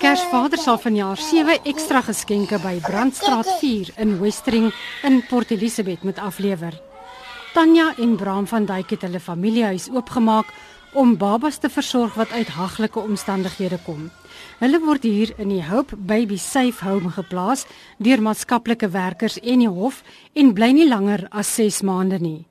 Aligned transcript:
Kersvader 0.00 0.58
sal 0.58 0.78
vanjaar 0.82 1.18
sewe 1.20 1.54
ekstra 1.68 2.00
geskenke 2.02 2.58
by 2.62 2.78
Brandstraat 2.82 3.48
4 3.60 3.92
in 4.02 4.16
Westering 4.18 4.70
in 5.06 5.20
Port 5.28 5.52
Elizabeth 5.54 6.02
moet 6.02 6.18
aflewer. 6.18 6.74
Tanya 7.54 7.92
en 7.98 8.16
Bram 8.16 8.46
van 8.46 8.66
Duyk 8.66 8.90
het 8.90 9.06
hulle 9.06 9.20
familiehuis 9.20 9.88
oopgemaak 9.90 10.50
om 10.98 11.16
babas 11.18 11.60
te 11.62 11.70
versorg 11.70 12.14
wat 12.18 12.32
uit 12.32 12.50
haglike 12.56 12.98
omstandighede 12.98 13.78
kom. 13.84 14.08
Hulle 14.58 14.80
word 14.82 15.06
hier 15.06 15.34
in 15.38 15.54
die 15.54 15.62
Hope 15.68 15.96
Baby 15.96 16.38
Safe 16.38 16.84
Home 16.84 17.10
geplaas 17.14 17.66
deur 17.98 18.22
maatskaplike 18.22 18.90
werkers 18.90 19.38
en 19.42 19.62
die 19.62 19.70
hof 19.70 20.02
en 20.34 20.54
bly 20.54 20.72
nie 20.74 20.88
langer 20.88 21.28
as 21.30 21.54
6 21.54 21.82
maande 21.86 22.18
nie. 22.18 22.46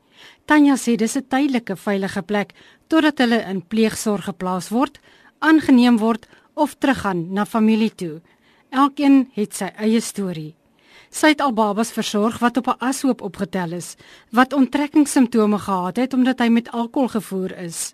Tanya 0.46 0.76
sê 0.76 0.96
dis 0.96 1.18
'n 1.18 1.28
tydelike 1.28 1.76
veilige 1.76 2.22
plek 2.22 2.54
totdat 2.88 3.20
hulle 3.20 3.44
in 3.50 3.62
pleegsorg 3.62 4.26
geplaas 4.26 4.70
word, 4.70 5.00
aangeneem 5.40 5.98
word 6.00 6.28
of 6.60 6.76
teruggaan 6.78 7.28
na 7.34 7.46
familie 7.46 7.96
toe. 7.96 8.22
Elkeen 8.70 9.30
het 9.34 9.56
sy 9.56 9.72
eie 9.80 10.02
storie. 10.02 10.56
Sy 11.10 11.32
het 11.34 11.42
al 11.42 11.56
babas 11.58 11.92
versorg 11.92 12.38
wat 12.44 12.58
op 12.58 12.68
'n 12.68 12.80
ashoop 12.90 13.22
opgetel 13.22 13.72
is, 13.72 13.96
wat 14.32 14.54
onttrekkingssimptome 14.54 15.58
gehad 15.58 15.96
het 15.98 16.14
omdat 16.14 16.40
hy 16.40 16.50
met 16.50 16.72
alkohol 16.72 17.08
gevoer 17.08 17.58
is. 17.58 17.94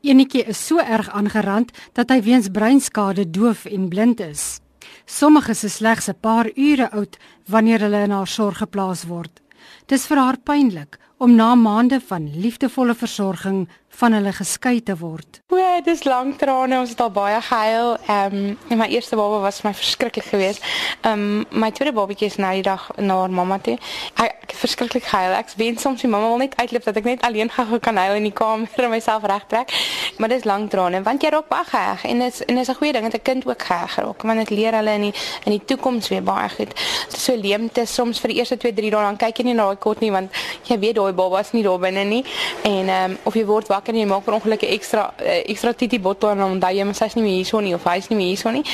Enetjie 0.00 0.44
is 0.44 0.66
so 0.66 0.78
erg 0.78 1.10
aangerand 1.10 1.72
dat 1.92 2.08
hy 2.10 2.22
weens 2.22 2.48
breinskade 2.48 3.30
doof 3.30 3.64
en 3.64 3.88
blind 3.88 4.20
is. 4.20 4.60
Sommige 5.04 5.50
is 5.50 5.74
slegs 5.74 6.08
'n 6.08 6.20
paar 6.20 6.50
ure 6.54 6.90
oud 6.90 7.18
wanneer 7.46 7.80
hulle 7.80 8.02
in 8.02 8.10
haar 8.10 8.26
sorg 8.26 8.58
geplaas 8.58 9.04
word. 9.04 9.40
Dis 9.86 10.06
vir 10.06 10.16
haar 10.16 10.38
pynlik 10.38 10.98
om 11.18 11.34
na 11.34 11.54
maande 11.54 12.00
van 12.00 12.30
liefdevolle 12.40 12.94
versorging 12.94 13.68
van 13.90 14.12
hulle 14.12 14.32
geskei 14.32 14.82
te 14.82 14.96
word. 14.96 15.40
O, 15.48 15.58
dis 15.84 16.04
lank 16.04 16.38
trane, 16.38 16.78
ons 16.78 16.90
het 16.92 17.00
al 17.00 17.10
baie 17.10 17.40
gehuil. 17.42 17.96
Ehm 18.06 18.36
um, 18.36 18.58
en 18.68 18.78
my 18.78 18.86
eerste 18.86 19.16
baba 19.16 19.40
was 19.42 19.60
vir 19.60 19.70
my 19.70 19.74
verskriklik 19.76 20.24
geweest. 20.24 20.64
Ehm 21.00 21.12
um, 21.12 21.60
my 21.62 21.70
tweede 21.70 21.94
babatjie 21.96 22.28
is 22.30 22.36
nou 22.36 22.52
die 22.54 22.62
dag 22.62 22.90
na 22.96 23.18
haar 23.20 23.30
mamma 23.30 23.58
toe. 23.58 23.76
Ek, 24.14 24.36
ek 24.42 24.50
het 24.50 24.58
verskriklik 24.60 25.04
gehuil. 25.04 25.34
Ek 25.38 25.52
wens 25.56 25.82
soms 25.82 26.00
die 26.00 26.10
mamma 26.10 26.28
wil 26.28 26.42
net 26.42 26.56
uitloop 26.56 26.84
dat 26.84 26.96
ek 26.96 27.04
net 27.04 27.22
alleen 27.26 27.50
gou 27.50 27.78
kan 27.78 27.96
huil 27.96 28.14
in 28.20 28.28
die 28.28 28.32
kamer 28.32 28.84
en 28.84 28.90
myself 28.90 29.26
regtrek. 29.28 29.74
Maar 30.18 30.28
dis 30.28 30.44
lank 30.44 30.70
trane 30.70 31.02
want 31.02 31.22
jy 31.22 31.32
raak 31.34 31.48
baie 31.48 31.64
geheg 31.64 32.04
en 32.04 32.24
dit 32.24 32.34
is 32.34 32.44
en 32.46 32.54
dis 32.56 32.68
'n 32.68 32.74
goeie 32.74 32.92
ding 32.92 33.04
dat 33.04 33.20
'n 33.20 33.22
kind 33.22 33.46
ook 33.46 33.62
geheg 33.62 33.96
raak 33.96 34.22
want 34.22 34.38
dit 34.38 34.50
leer 34.50 34.74
hulle 34.74 34.94
in 34.94 35.00
die 35.00 35.14
in 35.44 35.52
die 35.52 35.64
toekoms 35.64 36.08
weer 36.08 36.22
baie 36.22 36.48
goed. 36.48 36.72
So 37.08 37.36
leemte 37.36 37.86
soms 37.86 38.20
vir 38.20 38.28
die 38.28 38.38
eerste 38.38 38.56
2, 38.56 38.72
3 38.72 38.90
dae 38.90 39.02
dan 39.02 39.16
kyk 39.16 39.38
jy 39.38 39.44
nie 39.44 39.54
na 39.54 39.64
daai 39.64 39.78
kot 39.78 40.00
nie 40.00 40.10
want 40.10 40.30
jy 40.64 40.78
weet 40.78 40.94
daai 40.94 41.12
baba 41.12 41.40
is 41.40 41.52
nie 41.52 41.62
daar 41.62 41.78
binne 41.78 42.04
nie 42.04 42.24
en 42.62 42.88
ehm 42.88 43.10
um, 43.10 43.18
of 43.24 43.34
jy 43.34 43.44
word 43.44 43.68
wakker 43.80 43.96
en 43.96 44.00
jy 44.02 44.08
maak 44.10 44.24
per 44.24 44.36
ongeluk 44.36 44.62
'n 44.62 44.72
ekstra 44.76 45.12
ekstra 45.48 45.72
titi 45.72 45.98
bottel 45.98 46.30
en 46.30 46.60
dan 46.60 46.76
jy 46.76 46.84
mens 46.84 47.00
hy's 47.00 47.16
nie 47.16 47.24
meer 47.24 47.36
hierso 47.40 47.60
nie 47.60 47.74
of 47.74 47.84
hy's 47.84 48.08
nie 48.10 48.16
meer 48.16 48.30
hierso 48.36 48.50
nie. 48.50 48.64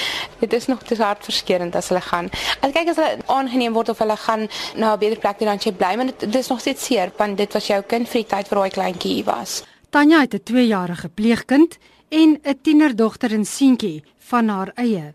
Dit 0.41 0.53
is 0.53 0.67
nog 0.67 0.83
te 0.83 0.95
hard 0.97 1.25
verskeurend 1.25 1.75
as 1.77 1.89
hulle 1.89 2.01
gaan. 2.01 2.31
As 2.61 2.73
kyk 2.73 2.89
as 2.89 2.97
hulle 2.97 3.19
aangeneem 3.27 3.73
word 3.73 3.89
of 3.89 3.99
hulle 3.99 4.17
gaan 4.17 4.49
na 4.77 4.95
'n 4.95 4.99
beter 4.99 5.19
plek 5.19 5.39
toe 5.39 5.47
dan 5.47 5.59
jy 5.59 5.73
bly, 5.73 5.97
maar 5.97 6.07
dit, 6.07 6.21
dit 6.21 6.35
is 6.35 6.49
nog 6.49 6.61
steeds 6.61 6.85
seer 6.85 7.13
want 7.17 7.37
dit 7.37 7.53
was 7.53 7.67
jou 7.67 7.83
kind 7.83 8.09
vir 8.09 8.23
die 8.23 8.29
tyd 8.29 8.49
vir 8.49 8.59
daai 8.59 8.71
kleintjie 8.71 9.15
hier 9.15 9.25
was. 9.25 9.65
Tanya 9.91 10.21
het 10.21 10.35
'n 10.35 10.43
2-jarige 10.43 11.09
pleegkind 11.09 11.79
en 12.11 12.39
'n 12.43 12.59
tienerdogter 12.63 13.33
in 13.33 13.45
Seentjie 13.45 14.03
van 14.19 14.49
haar 14.49 14.71
eie. 14.75 15.15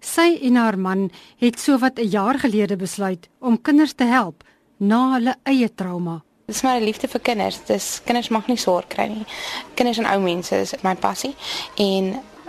Sy 0.00 0.38
en 0.42 0.56
haar 0.56 0.78
man 0.78 1.10
het 1.38 1.58
sowat 1.58 1.98
'n 1.98 2.08
jaar 2.08 2.38
gelede 2.38 2.76
besluit 2.76 3.28
om 3.38 3.62
kinders 3.62 3.92
te 3.92 4.04
help 4.04 4.44
na 4.78 5.12
hulle 5.12 5.34
eie 5.44 5.74
trauma. 5.74 6.22
Dit 6.50 6.58
is 6.58 6.64
maar 6.64 6.80
liefde 6.80 7.08
vir 7.08 7.20
kinders. 7.20 7.60
Dis 7.64 8.00
kinders 8.04 8.28
mag 8.28 8.48
nie 8.50 8.58
sorg 8.58 8.88
kry 8.90 9.04
nie. 9.06 9.22
Kinders 9.78 10.00
en 10.02 10.06
ou 10.10 10.16
mense 10.18 10.56
is 10.58 10.72
my 10.82 10.96
passie 10.98 11.30
en 11.78 12.08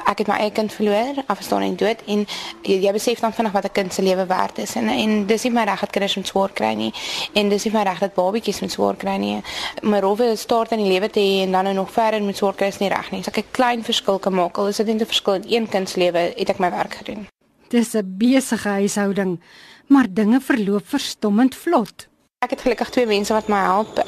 ek 0.10 0.24
het 0.24 0.32
my 0.32 0.40
eie 0.42 0.50
kind 0.58 0.74
verloor, 0.74 1.20
afgestaan 1.30 1.62
en 1.62 1.76
dood 1.78 2.02
en 2.10 2.24
jy, 2.66 2.80
jy 2.82 2.94
besef 2.96 3.22
dan 3.22 3.36
vinnig 3.38 3.54
wat 3.54 3.70
'n 3.70 3.74
kind 3.78 3.94
se 3.94 4.02
lewe 4.02 4.26
werd 4.26 4.58
is 4.58 4.74
en 4.76 4.90
en 4.90 5.28
dis 5.30 5.44
nie 5.44 5.54
my 5.54 5.68
reg 5.70 5.80
dat 5.86 5.94
kinders 5.94 6.16
moet 6.16 6.28
swaar 6.28 6.50
kry 6.50 6.74
nie 6.74 6.92
en 7.36 7.50
dis 7.50 7.64
nie 7.66 7.74
my 7.74 7.84
reg 7.84 8.00
dat 8.00 8.16
babatjies 8.16 8.62
moet 8.62 8.72
swaar 8.72 8.96
kry 8.96 9.18
nie. 9.18 9.44
My 9.84 10.00
rowwe 10.00 10.36
start 10.36 10.72
in 10.72 10.82
die 10.82 10.90
lewe 10.90 11.10
te 11.10 11.20
hê 11.20 11.44
en 11.46 11.52
dan 11.52 11.64
nou 11.64 11.74
nog 11.74 11.92
verder 11.92 12.24
moet 12.24 12.38
swaar 12.38 12.56
kry 12.56 12.68
is 12.68 12.80
nie 12.80 12.90
reg 12.90 13.12
nie. 13.12 13.20
As 13.20 13.28
ek 13.28 13.38
'n 13.38 13.52
klein 13.52 13.84
verskil 13.84 14.20
kan 14.20 14.34
maak, 14.34 14.58
al 14.58 14.68
is 14.68 14.78
dit 14.78 14.88
net 14.88 15.02
'n 15.02 15.06
verskil 15.06 15.34
in 15.34 15.46
een 15.48 15.70
kind 15.70 15.90
se 15.90 16.00
lewe, 16.00 16.34
het 16.38 16.50
ek 16.50 16.60
my 16.60 16.72
werk 16.72 16.94
gedoen. 16.94 17.28
Dis 17.70 17.94
'n 17.94 18.18
besige 18.18 18.70
huishouding, 18.70 19.40
maar 19.88 20.08
dinge 20.10 20.42
verloop 20.42 20.88
verstommend 20.88 21.56
vlot. 21.56 22.11
Ek 22.42 22.56
het 22.56 22.64
gelukkig 22.66 22.90
twee 22.90 23.06
mense 23.06 23.36
wat 23.36 23.50
my 23.54 23.60
help 23.62 24.00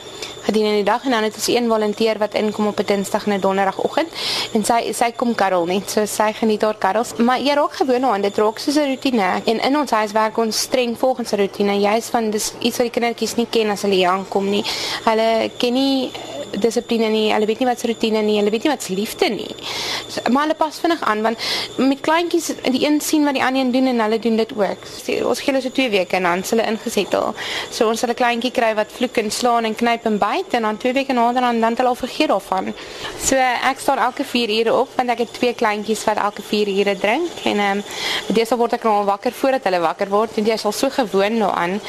gedurende 0.44 0.80
die 0.80 0.88
dag 0.88 1.04
en 1.06 1.14
dan 1.14 1.26
het 1.28 1.36
ons 1.38 1.48
een 1.54 1.68
volonteer 1.70 2.18
wat 2.18 2.34
inkom 2.34 2.72
op 2.72 2.80
'n 2.82 2.86
Dinsdag 2.86 3.28
en 3.28 3.34
'n 3.34 3.40
Donderdagoggend 3.40 4.10
en 4.54 4.66
sy 4.66 4.92
sy 4.92 5.12
kom 5.12 5.36
karrel 5.36 5.66
net 5.66 5.90
so 5.90 6.06
sy 6.06 6.34
geniet 6.34 6.62
haar 6.62 6.78
karrels. 6.78 7.14
Maar 7.16 7.40
jy 7.40 7.54
raak 7.54 7.74
gewoon 7.74 8.06
aan 8.06 8.22
dit 8.22 8.38
raak 8.38 8.58
soos 8.58 8.76
'n 8.76 8.90
rotine 8.90 9.42
en 9.46 9.60
in 9.60 9.78
ons 9.78 9.92
huis 9.92 10.12
werk 10.12 10.38
ons 10.38 10.62
streng 10.62 10.98
volgens 10.98 11.32
'n 11.32 11.38
rotine 11.38 11.80
jy's 11.80 12.10
van 12.10 12.30
dis 12.30 12.54
iets 12.60 12.78
wat 12.78 12.86
die 12.92 13.00
kindertjies 13.00 13.36
nie 13.36 13.48
ken 13.50 13.70
as 13.70 13.82
hulle 13.82 13.96
hier 13.96 14.10
aankom 14.10 14.50
nie. 14.50 14.66
Hulle 15.04 15.52
ken 15.58 15.74
nie 15.74 16.12
dissipline 16.60 17.10
nie. 17.14 17.26
Hulle 17.34 17.50
weet 17.50 17.64
nie 17.64 17.70
wat 17.70 17.80
se 17.80 17.88
rotine 17.88 18.22
nie. 18.22 18.38
Hulle 18.42 18.54
weet 18.54 18.68
nie 18.68 18.74
wat 18.74 18.84
se 18.84 18.94
liefde 18.94 19.30
nie. 19.30 19.50
So, 20.08 20.22
maar 20.32 20.48
hulle 20.48 20.58
pas 20.60 20.80
vinnig 20.80 21.02
aan 21.02 21.22
want 21.24 21.38
met 21.78 22.02
kleintjies 22.06 22.52
die 22.64 22.86
een 22.86 23.02
sien 23.02 23.26
wat 23.26 23.38
die 23.38 23.44
ander 23.44 23.62
een 23.62 23.72
doen 23.72 23.88
en 23.94 24.04
hulle 24.06 24.20
doen 24.20 24.38
dit 24.40 24.56
ook. 24.58 24.88
So, 24.92 25.30
ons 25.30 25.40
gee 25.40 25.54
hulle 25.54 25.64
so 25.64 25.74
2 25.74 25.90
weke 25.94 26.20
en 26.20 26.30
dan 26.30 26.44
hulle 26.50 26.66
ingesettel. 26.70 27.34
So 27.72 27.88
ons 27.90 28.02
hulle 28.06 28.16
kleintjie 28.18 28.52
kry 28.54 28.74
wat 28.78 28.92
vloek 28.94 29.18
en 29.22 29.32
slaan 29.32 29.68
en 29.68 29.76
knyp 29.76 30.08
en 30.10 30.18
byt 30.22 30.58
en 30.58 30.68
dan 30.68 30.78
2 30.78 30.94
weke 31.00 31.14
nader 31.14 31.42
dan 31.42 31.62
dan 31.64 31.78
hulle 31.78 31.94
al 31.94 32.00
vergeet 32.00 32.32
daarvan. 32.32 32.74
So 33.20 33.38
ek 33.72 33.80
staan 33.80 34.02
elke 34.04 34.26
4 34.28 34.54
ure 34.60 34.74
op 34.82 34.94
want 34.98 35.14
ek 35.14 35.24
het 35.26 35.34
twee 35.34 35.54
kleintjies 35.58 36.04
wat 36.08 36.22
elke 36.22 36.46
4 36.46 36.72
ure 36.74 36.96
drink 37.00 37.46
en 37.50 37.60
ehm 37.60 37.82
um, 37.82 37.84
deesdae 38.36 38.58
word 38.60 38.78
ek 38.78 38.86
nou 38.88 38.94
al 39.00 39.08
wakker 39.10 39.36
voordat 39.36 39.66
hulle 39.68 39.82
wakker 39.84 40.10
word 40.12 40.38
en 40.38 40.48
jy 40.48 40.58
is 40.60 40.66
al 40.66 40.76
so 40.76 40.90
gewoond 40.94 41.40
daaraan 41.44 41.80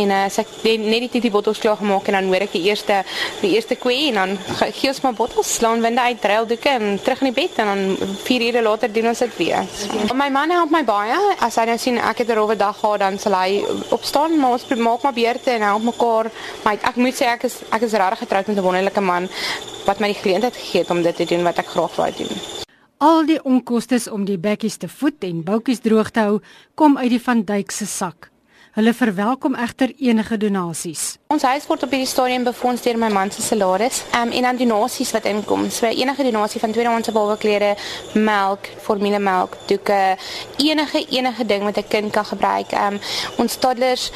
en 0.00 0.10
uh, 0.10 0.24
as 0.28 0.38
ek 0.42 0.52
net 0.64 1.06
die 1.06 1.10
titi 1.16 1.30
bottels 1.34 1.60
klaar 1.62 1.78
gemaak 1.80 2.08
en 2.08 2.18
dan 2.18 2.30
hoor 2.30 2.46
ek 2.46 2.54
die 2.56 2.64
eerste 2.68 3.02
die 3.42 3.54
eerste 3.56 3.78
kwee 3.80 4.12
en 4.14 4.36
dan 4.36 4.70
gee 4.72 4.88
ons 4.90 5.00
maar 5.02 5.16
bottels 5.18 5.54
slaan 5.54 5.82
winde 5.82 6.00
uit 6.00 6.20
dreildoeke 6.20 6.68
en 6.68 6.98
terug 7.02 7.20
in 7.22 7.32
die 7.32 7.36
bed 7.42 7.58
en 7.62 7.66
dan 7.66 8.12
4 8.22 8.46
ure 8.48 8.62
later 8.62 8.92
doen 8.92 9.10
ons 9.10 9.18
dit 9.18 9.36
weer. 9.36 9.66
So. 9.74 10.14
My 10.14 10.30
man 10.30 10.50
help 10.50 10.70
my 10.70 10.84
baie. 10.84 11.18
As 11.42 11.58
hy 11.58 11.66
nou 11.70 11.78
sien 11.78 11.98
ek 11.98 12.22
het 12.22 12.30
'n 12.30 12.38
rowwe 12.38 12.56
dag 12.56 12.78
gehad 12.78 13.00
dan 13.00 13.18
sal 13.18 13.34
hy 13.34 13.64
opstaan 13.90 14.38
maar 14.38 14.52
ons 14.52 14.66
maak 14.76 15.02
maar 15.02 15.12
beurte 15.12 15.50
en 15.50 15.62
help 15.62 15.82
mekaar. 15.82 16.30
Maar 16.64 16.78
ek 16.82 16.96
moet 16.96 17.14
sê 17.14 17.26
ek 17.26 17.44
is 17.44 17.56
ek 17.70 17.82
is 17.82 17.92
regtig 17.92 18.18
getroud 18.18 18.46
met 18.46 18.56
'n 18.56 18.62
wonderlike 18.62 19.00
man 19.00 19.28
wat 19.84 20.00
my 20.00 20.06
die 20.06 20.22
geleentheid 20.22 20.56
gegee 20.56 20.80
het 20.80 20.90
om 20.90 21.02
dit 21.02 21.16
te 21.16 21.24
doen 21.24 21.42
wat 21.42 21.58
ek 21.58 21.66
graag 21.66 21.96
wou 21.96 22.10
doen. 22.16 22.64
Al 22.98 23.26
die 23.26 23.42
onkoste 23.42 23.98
om 24.12 24.24
die 24.24 24.38
bekkies 24.38 24.76
te 24.76 24.88
voed 24.88 25.24
en 25.24 25.42
boutjies 25.44 25.80
droog 25.80 26.10
te 26.10 26.20
hou, 26.20 26.40
kom 26.74 26.98
uit 26.98 27.10
die 27.10 27.20
van 27.20 27.44
Duyk 27.44 27.70
se 27.70 27.86
sak. 27.86 28.33
Hulle 28.74 28.90
verwelkom 28.90 29.54
egter 29.54 29.92
enige 30.02 30.34
donasies. 30.36 31.02
Ons 31.30 31.44
huis 31.46 31.66
word 31.70 31.84
op 31.86 31.92
hierdie 31.94 32.08
stadium 32.10 32.42
befonds 32.42 32.82
deur 32.82 32.96
my 32.98 33.06
man 33.14 33.30
se 33.30 33.42
salaris. 33.42 34.00
Ehm 34.10 34.32
um, 34.32 34.32
en 34.34 34.48
dan 34.48 34.58
donasies 34.58 35.12
wat 35.14 35.28
inkom. 35.30 35.68
So 35.70 35.86
enige 35.86 36.26
donasie 36.26 36.58
van 36.60 36.74
tweedehandse 36.74 37.14
babaklere, 37.14 37.76
melk, 38.18 38.66
formulemelk, 38.82 39.54
doeke, 39.70 40.00
enige 40.58 41.04
enige 41.06 41.46
ding 41.46 41.62
wat 41.62 41.78
'n 41.78 41.88
kind 41.88 42.10
kan 42.10 42.26
gebruik. 42.32 42.72
Ehm 42.72 42.94
um, 42.94 43.00
ons 43.36 43.56
toddlers 43.56 44.10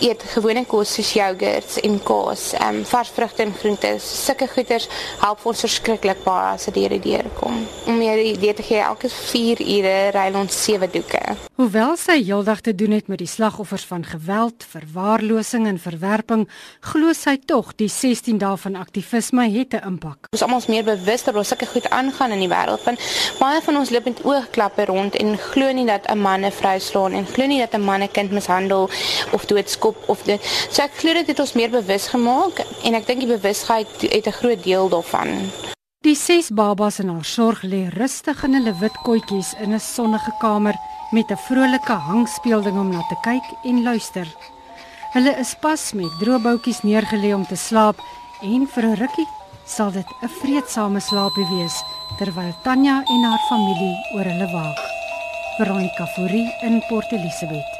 eet 0.00 0.22
gewone 0.34 0.64
kos 0.66 0.94
soos 0.94 1.12
jogurts 1.12 1.78
en 1.80 2.02
kaas, 2.02 2.52
ehm 2.58 2.80
um, 2.80 2.84
vars 2.84 3.14
vrugte 3.14 3.42
en 3.42 3.54
groente. 3.54 3.94
Sulke 3.98 4.48
goeders 4.48 4.88
help 5.20 5.46
ons 5.46 5.60
verskriklik 5.60 6.24
baie 6.24 6.54
as 6.54 6.64
dit 6.64 6.74
hier 6.74 6.98
deur 7.00 7.29
kom. 7.40 7.66
Om 7.86 7.98
meer 7.98 8.20
idee 8.22 8.54
te 8.54 8.62
gee, 8.62 8.78
elke 8.78 9.08
4 9.08 9.60
ure 9.60 9.94
ry 10.14 10.26
ons 10.36 10.64
7 10.64 10.90
doeke. 10.92 11.20
Hoewel 11.60 11.96
sy 12.00 12.18
heeldag 12.22 12.62
te 12.64 12.74
doen 12.74 12.94
het 12.96 13.08
met 13.12 13.20
die 13.20 13.28
slagoffers 13.28 13.84
van 13.88 14.04
geweld, 14.04 14.64
verwaarlosing 14.64 15.66
en 15.68 15.80
verwerping, 15.80 16.46
glo 16.92 17.12
sy 17.16 17.36
tog 17.50 17.74
die 17.80 17.90
16 17.92 18.38
dae 18.40 18.56
van 18.64 18.78
aktivisme 18.80 19.48
het 19.50 19.74
'n 19.74 19.84
impak. 19.92 20.30
Ons 20.32 20.42
almal 20.42 20.62
is 20.62 20.70
meer 20.72 20.84
bewus 20.84 21.24
dat 21.24 21.34
daar 21.34 21.44
sulke 21.44 21.66
goed 21.66 21.90
aangaan 21.90 22.30
in 22.30 22.40
die 22.46 22.48
wêreld. 22.48 22.84
Want 22.84 23.00
baie 23.38 23.60
van 23.60 23.76
ons 23.76 23.90
loop 23.90 24.04
met 24.04 24.24
oogklappe 24.24 24.84
rond 24.84 25.16
en 25.16 25.38
glo 25.38 25.72
nie 25.72 25.86
dat 25.86 26.08
'n 26.08 26.18
man 26.18 26.44
'n 26.44 26.52
vrou 26.52 26.78
slaan 26.80 27.12
en 27.12 27.26
glo 27.26 27.46
nie 27.46 27.58
dat 27.58 27.74
'n 27.74 27.84
man 27.84 28.02
'n 28.02 28.10
kind 28.10 28.30
mishandel 28.30 28.90
of 29.32 29.44
doodskop 29.44 29.96
op 30.06 30.20
of 30.20 30.26
dit. 30.26 30.40
So 30.70 30.82
ek 30.82 30.98
glo 31.00 31.12
dit 31.12 31.26
het 31.26 31.40
ons 31.40 31.52
meer 31.52 31.70
bewus 31.70 32.08
gemaak 32.08 32.64
en 32.84 32.94
ek 32.94 33.06
dink 33.06 33.20
die 33.24 33.36
bewustheid 33.36 33.88
het 34.00 34.26
'n 34.26 34.38
groot 34.40 34.62
deel 34.62 34.88
daarvan. 34.88 35.50
Die 36.10 36.16
ses 36.18 36.48
babas 36.50 36.96
in 36.98 37.10
haar 37.12 37.22
sorg 37.24 37.60
lê 37.62 37.84
rustig 37.94 38.40
in 38.42 38.56
hulle 38.56 38.72
wit 38.80 38.96
kotjies 39.06 39.50
in 39.62 39.70
'n 39.74 39.78
sonnige 39.94 40.32
kamer 40.42 40.74
met 41.14 41.30
'n 41.30 41.42
vrolike 41.46 41.96
hangspeelding 42.08 42.78
om 42.82 42.90
na 42.90 43.02
te 43.08 43.16
kyk 43.22 43.46
en 43.62 43.82
luister. 43.82 44.26
Hulle 45.14 45.32
is 45.38 45.54
pas 45.60 45.92
met 45.92 46.18
droëboutjies 46.20 46.82
neergelê 46.82 47.30
om 47.34 47.46
te 47.46 47.56
slaap 47.56 47.98
en 48.42 48.66
vir 48.72 48.84
'n 48.86 49.00
rukkie 49.02 49.28
sal 49.64 49.90
dit 49.92 50.08
'n 50.22 50.28
vreedsame 50.40 51.00
slaapie 51.00 51.48
wees 51.54 51.76
terwyl 52.18 52.54
Tanya 52.64 52.96
en 53.06 53.22
haar 53.28 53.42
familie 53.48 53.96
oor 54.14 54.24
hulle 54.24 54.52
waak. 54.52 54.78
Veronica 55.58 56.06
Fourie 56.06 56.54
in 56.62 56.82
Port 56.88 57.12
Elizabeth. 57.12 57.79